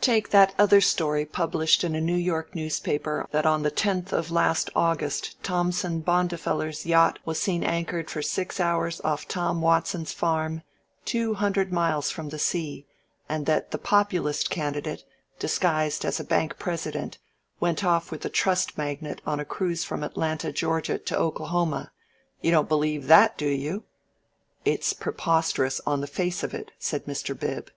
Take 0.00 0.30
that 0.30 0.54
other 0.56 0.80
story 0.80 1.26
published 1.26 1.82
in 1.82 1.96
a 1.96 2.00
New 2.00 2.14
York 2.14 2.54
newspaper 2.54 3.26
that 3.32 3.44
on 3.44 3.64
the 3.64 3.72
10th 3.72 4.12
of 4.12 4.30
last 4.30 4.70
August 4.76 5.34
Thompson 5.42 6.00
Bondifeller's 6.00 6.86
yacht 6.86 7.18
was 7.24 7.40
seen 7.40 7.64
anchored 7.64 8.08
for 8.08 8.22
six 8.22 8.60
hours 8.60 9.00
off 9.00 9.26
Tom 9.26 9.60
Watson's 9.60 10.12
farm, 10.12 10.62
two 11.04 11.34
hundred 11.34 11.72
miles 11.72 12.08
from 12.08 12.28
the 12.28 12.38
sea, 12.38 12.86
and 13.28 13.46
that 13.46 13.72
the 13.72 13.78
Populist 13.78 14.48
candidate, 14.48 15.02
disguised 15.40 16.04
as 16.04 16.20
a 16.20 16.24
bank 16.24 16.56
president, 16.56 17.18
went 17.58 17.82
off 17.82 18.12
with 18.12 18.20
the 18.20 18.30
trust 18.30 18.78
magnate 18.78 19.20
on 19.26 19.40
a 19.40 19.44
cruise 19.44 19.82
from 19.82 20.04
Atlanta, 20.04 20.52
Georgia, 20.52 20.98
to 20.98 21.18
Oklahoma 21.18 21.90
you 22.40 22.52
don't 22.52 22.68
believe 22.68 23.08
that, 23.08 23.36
do 23.36 23.48
you?" 23.48 23.82
"It's 24.64 24.92
preposterous 24.92 25.80
on 25.84 26.00
the 26.00 26.06
face 26.06 26.44
of 26.44 26.54
it," 26.54 26.70
said 26.78 27.06
Mr. 27.06 27.36
Bib. 27.36 27.72